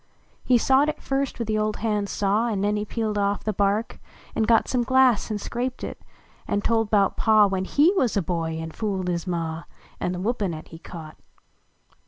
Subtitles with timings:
[0.43, 3.53] He sawed it first with the old hand saw; An ncn he peeled off the
[3.55, 3.99] hark,
[4.33, 6.01] an got Some glass an scraped it;
[6.47, 9.65] an tld bout Pa, When lie wuz a hoy an fooled his Ma,
[9.99, 11.17] An the whippin at he caught.